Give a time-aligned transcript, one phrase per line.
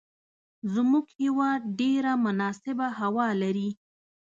[0.73, 3.69] زموږ هیواد ډیره مناسبه هوا لری